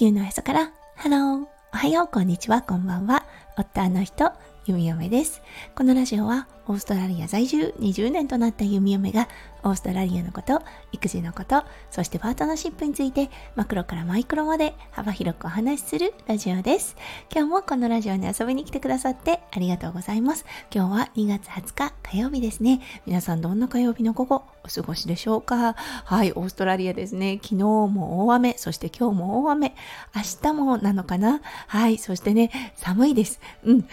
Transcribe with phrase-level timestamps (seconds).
[0.00, 3.26] 球のへそから、ハロー、おはよう、こんにちは、こんばんは。
[3.58, 4.32] 夫の人、
[4.66, 5.42] 弓嫁です。
[5.74, 9.28] このラジオはオーストラリア在住20年となった弓嫁が
[9.62, 10.62] オーストラリアのこと、
[10.92, 16.96] 育児のこと、そしてパートナーシップについてマクロからマイクロまで幅広くお話しするラジオです。
[17.32, 20.44] 今日もこのラジオに遊びに来てくださってありがとうございます。
[20.72, 22.80] 今日は2月20日火曜日ですね。
[23.06, 25.74] 皆さんどんな火曜日の午後お過ごしでしょうか？
[25.74, 27.40] はい、オーストラリアですね。
[27.42, 29.74] 昨日も大雨、そして今日も大雨、
[30.14, 31.40] 明日もなのかな？
[31.66, 33.40] はい、そしてね、寒いです。
[33.64, 33.88] うん。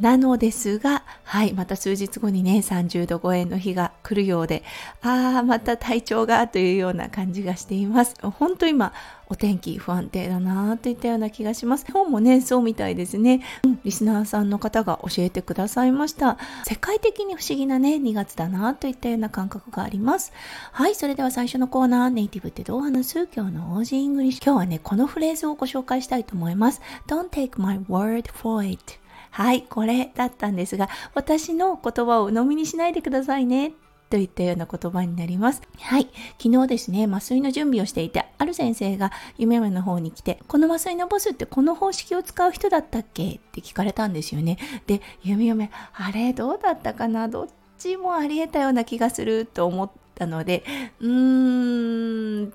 [0.00, 4.62] なのですが、はい、また数日後にね、30度超えの日が来るようで、
[5.02, 8.14] ああ、また体調がというような感じがしています。
[8.22, 8.92] 本当今、
[9.28, 11.86] お天気不安定だなといったような気がします。
[11.92, 13.80] 本もね、そうみたいですね、うん。
[13.84, 16.38] リスナーさんの方が教えてくださいました。
[16.64, 20.32] 世界的に不思議なね、2月だなといったような感覚があります。
[20.72, 23.28] はい、それでは最初のコーナー、ネイティブってどう話す？
[23.34, 24.44] 今日の Aussie English。
[24.44, 26.80] 今日はね、このフレーズをご紹介したいと思います。
[27.06, 28.98] Don't take my word for it.
[29.30, 33.72] はい、これだったんですが、私の言葉を鵜呑みにしないでくださいね。
[34.10, 35.62] といったような言葉になります。
[35.78, 36.08] はい。
[36.42, 43.34] 昨日ですね、麻酔の準備をしていて、ある先生が夢夢の方に来て、この麻酔のボスってこの方式を使う人だったっけ？
[43.34, 44.58] って聞かれたんですよね。
[44.88, 47.28] で、夢夢、あれどうだったかな？
[47.28, 47.46] どっ
[47.78, 50.64] ちもあり得たような気がすると思ったので、
[50.98, 52.52] うーん、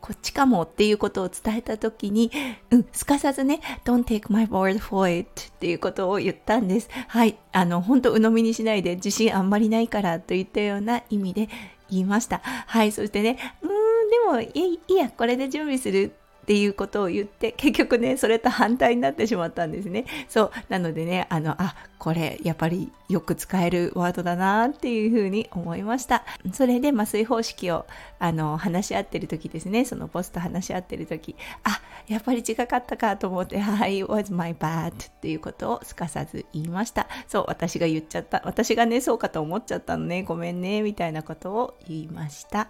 [0.00, 2.30] こっちかもっていうことを伝えた時に、
[2.70, 6.88] うん、すかさずね、don't take my word for it っていうことを言ったんです。
[7.08, 7.38] はい。
[7.52, 11.48] あの、本当鵜呑みにしないで自信あんまりないからといったような意味で
[11.90, 12.40] 言いました。
[12.44, 12.92] はい。
[12.92, 20.06] そしてね、うーん、でもいいや、これで準備するっていうことを言って結局ねそれと反対になってしまったんですね。
[20.28, 26.24] そうなのでねあのあこれやっぱりよく使えるワードだなっていうふうに思いました。
[26.52, 27.86] それで麻酔方式を
[28.18, 29.84] あの話し合ってる時ですね。
[29.84, 31.36] そのボスと話し合ってる時。
[31.62, 37.06] あやっぱり違かったかと思ってはい was my bad っていうことをすかさず言いました。
[37.28, 38.42] そう私が言っちゃった。
[38.44, 40.24] 私がねそうかと思っちゃったのね。
[40.24, 42.68] ごめんねみたいなことを言いました。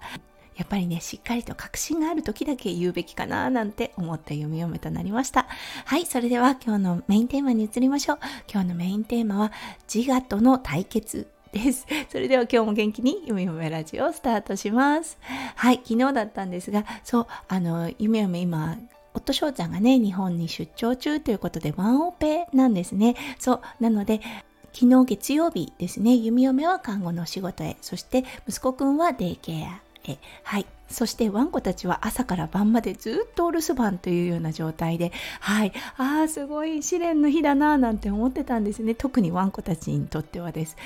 [0.56, 5.46] やっぱりね、しっかりと確信がある時だけ言うべきかななんて思った読み読めとなりました。
[5.84, 8.18] はい、それでは今日のメインテーマに移りましょう。
[8.52, 9.52] 今日のメインテーマは
[9.92, 11.86] 自我との対決です。
[12.10, 15.18] それでは今日も元気に読み読めラジオをスタートします。
[15.54, 18.78] はい、昨日だったんですが、そう、あの、夢読め今、
[19.14, 23.14] 夫翔ちゃんがね、日本に出張中ということでワンオペなんですね。
[23.38, 24.20] そう、なので、
[24.72, 30.66] 昨日月曜日ですね、弓嫁は看護の仕事へ、そして息子くんはデイケアえはい。
[30.92, 35.72] そしてワンコたちは朝から晩までずっとお留守番というような状態で、はい。
[35.96, 38.94] ああ、すごい試練の日だななんて思ってたんですね。
[38.94, 40.76] 特にワンコたちにとってはです。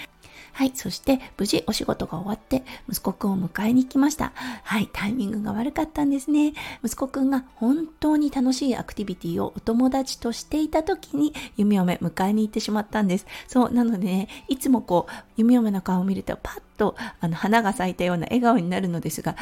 [0.53, 0.73] はい。
[0.75, 4.33] そして無事お仕事が終わって息子くんを迎えに行きました。
[4.35, 4.89] はい。
[4.91, 6.55] タイミングが悪かったんですね。
[6.83, 13.27] 息子くんが本当に楽しいアクティビティをお友達としていた時に弓嫁迎えに行ってしまったんです。
[13.49, 13.73] そう。
[13.73, 19.37] なのでね、いつもこう弓嫁の顔を見るとパッとあの花が咲いたような笑顔になるのですが、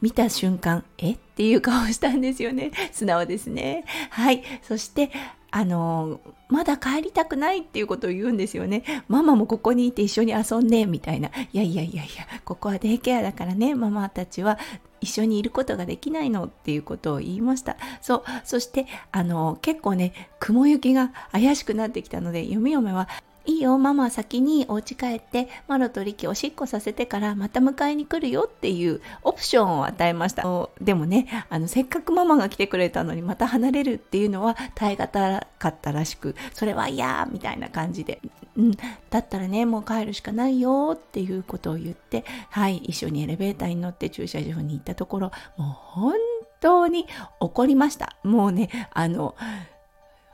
[0.00, 1.12] 見た瞬間、え？
[1.12, 2.70] っていう顔をしたんですよね。
[2.92, 3.84] 素直ですね。
[4.10, 4.42] はい。
[4.62, 5.10] そして、
[5.52, 8.84] あのまだ帰りたくないっていうことを言うんですよね。
[9.08, 11.28] ママもここにいて一緒に遊んで、みたいな。
[11.28, 14.58] いやいやいやいや、ここはデイケアだからね、ママたちは
[15.00, 17.76] 一緒にいることができないのっていうことを言いました。
[18.00, 18.22] そう。
[18.44, 23.08] そして、あの、結構ね、雲行きが怪しくなってきたので、読み嫁は
[23.46, 30.44] いいよ、ママ先にお家帰って、マロとリキおしっこさせてからまた迎えに来るよっていうオプションを与えました。
[30.80, 38.20] でもね、あの、せっかくママが来てくれたのにまた離れるっていうのは耐え難かったらしく、それは嫌みたいな感じで、
[38.56, 38.70] うん、
[39.08, 46.14] だったらね、もう帰るしかないよっていうことを言って、はい、一緒にエレベーターに乗って駐車場に行ったところ、もう本
[46.60, 47.06] 当に
[47.40, 48.16] 怒りました。
[48.22, 49.34] もうね、あの、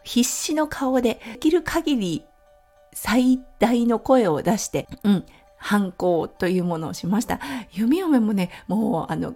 [0.02, 2.24] 必死の顔でできる限り
[2.92, 5.24] 最大の声を出して、うん、
[5.56, 7.40] 反抗というものをしました。
[7.72, 9.34] 弓嫁もね、もうあの、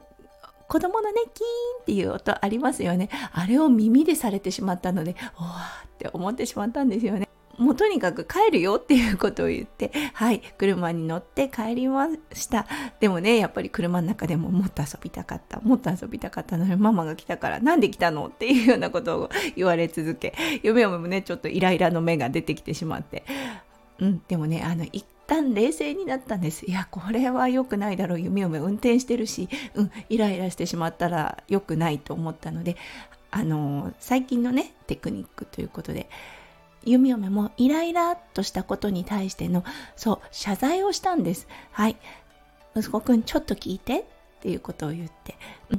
[0.68, 1.44] 子供のね、キー
[1.80, 3.08] ンっていう音ありますよね。
[3.32, 7.29] あれを耳でされてしまったので、おわーって思ってしまったんですよね。
[7.60, 12.66] もうとにかく帰るよっていうことを言って、はい、車に乗って帰りました。
[13.00, 23.24] でもね、やっぱり車の中でももっと遊びたかった、もっと遊びたかったのにママが来たからなんで来たのっていうようなことを言われ続け、嫁嫁もね、ちょっとイライラの目が出てきてしまって、
[23.98, 26.64] うん、でもね、あの、一旦冷静になったんです。
[26.64, 28.20] いや、これは良くないだろう。
[28.20, 32.76] 夢嫁運転してるし、うん、イライラしてしまったら良くないと思ったので、
[33.30, 36.08] あの、最近のね、テクニックということで、
[36.84, 39.64] 弓嫁もイライラとしたことに対しての、
[39.96, 41.46] そう、謝罪をしたんです。
[41.72, 41.96] はい。
[42.76, 44.04] 息子くん、ちょっと聞いて。
[44.40, 45.36] っていうことを言って、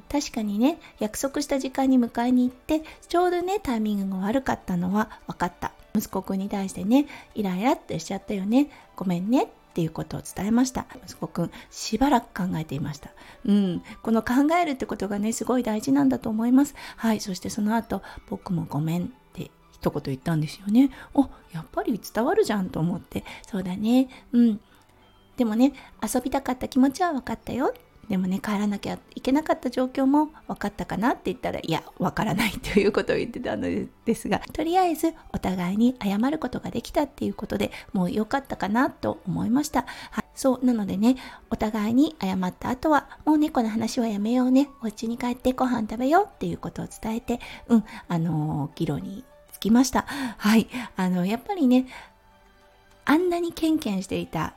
[0.08, 5.72] 確かにね約束した時間に迎えに行ってちょうどねタイミングが悪かったのは分かった。
[5.96, 8.70] 息子くんに対してねイライラってしちゃったよね。
[8.96, 9.46] ごめんね。
[9.46, 10.86] っていうことを伝えました。
[11.08, 13.10] 息子くんしばらく考えていました。
[13.46, 13.84] うん。
[14.04, 16.76] この考えるってことがねすごい大事なんだと思います。
[16.98, 17.20] はい。
[17.20, 19.12] そしてその後僕もごめん。
[19.82, 20.92] 一言言ったんですよね。
[21.16, 23.24] おやっぱり伝わるじゃんと思って。
[23.50, 24.08] そうだね。
[24.32, 24.60] うん。
[25.38, 25.74] でもね
[26.04, 27.74] 遊びたかった気持ちは分かったよ。
[28.08, 33.68] でもね帰らなきゃいけなかった状況も分かったかなって言ったらいや分からないということを言ってたの
[34.06, 41.16] ですがとりあえずお互いに謝ることができたっていうことでもう良かったかなと思いました、はい、そうなのでね
[41.50, 44.70] お互いに謝った後はもう猫の話はやめようね。
[44.84, 47.40] お家に帰ってご飯食べようっていうことを伝えて
[47.70, 49.24] うんあのー、議論に
[49.62, 50.06] きました。
[50.38, 50.68] はい。
[50.98, 51.88] あのやっぱりね
[53.06, 54.54] あんなにケンケンしていた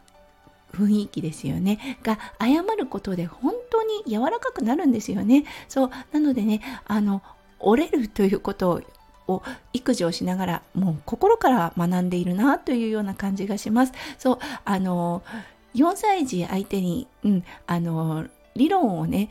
[0.72, 1.98] 雰囲気ですよね。
[2.02, 5.44] が謝ることで本当に柔らかくなるんですよね。
[5.68, 5.90] そう。
[6.12, 7.22] なのでねあの
[7.60, 8.82] 折れるということ
[9.28, 9.42] を
[9.72, 13.92] 育児をしながらもう心から学んでいるなというような感じがします。
[14.18, 14.38] そう。
[14.64, 15.22] あの
[15.74, 19.28] 4歳児相手に、うん、あの理論をね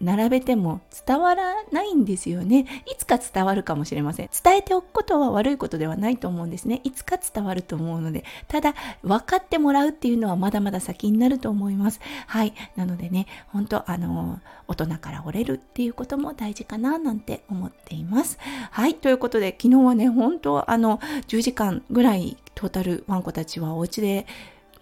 [0.00, 2.66] 並べても伝わらないんですよね。
[2.86, 4.30] いつか伝わるかもしれません。
[4.44, 6.80] 伝えておくことは悪いことではないと思うんですね。
[6.84, 12.00] いつか伝わると思うので、ただ分かってもらうっていうのはまだまだ先になると思います。
[12.26, 12.54] はい。
[12.76, 18.38] なのでね、本当あの、大人から折れるっていうことも大事かななんて思っています。
[18.70, 18.94] はい。
[18.94, 20.98] ということで、昨日はね、本当あの、
[21.28, 24.26] 10時間ぐらいトータルワンコたちはお家で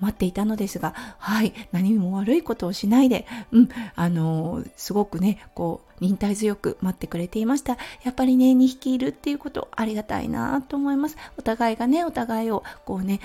[0.00, 7.78] 待っていたのですが、はい、何も悪いことをしないで、うん、あのー、すごくね、こう、忍耐強く待ってくれていました。
[8.04, 11.16] やっぱりね、2匹いるっていうことありがたいなと思います。
[11.38, 13.20] お互いがね、お互いをこうね、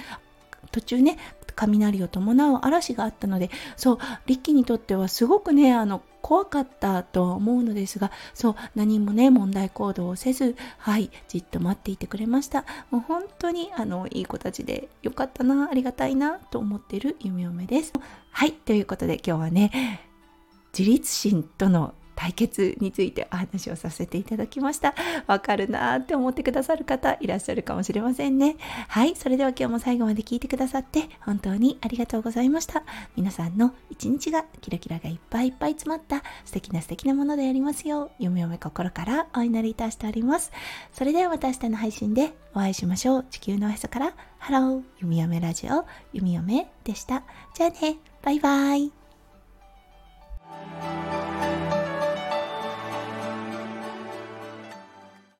[0.71, 1.17] 途中ね、
[1.55, 12.65] 雷を伴う嵐があったので、そう、リッキーにとってはすごくね、あの、怖かったとは思うのですが、そう、何もね、問題行動をせず、はい、じっと待っていてくれました。
[12.89, 17.93] もう本当に、あの、いい子たちでよかったな、ありがたいな、と思っている夢嫁です。
[18.31, 20.01] はい、ということで今日はね、
[20.77, 24.93] 自立心との対決についてお話をさせていただきました。
[25.25, 28.57] わかるなーって思ってくださる方いらっしゃるかもしれませんね。
[28.89, 32.83] はい、それでは今日も最後まで聞いてくださって本当にありがとうございました。
[33.15, 40.51] 皆さんの一日がキラキラがいっぱいいっぱい詰まった素敵な素敵なものでありますよう、夢嫁心からお祈りいたしております。
[40.93, 43.25] それではまた明日の配信でお会いしましょう。
[43.31, 47.23] 地球のおへそからハロー、弓嫁ラジオ、弓嫁でした。
[47.55, 48.91] じゃあね、バイバイ。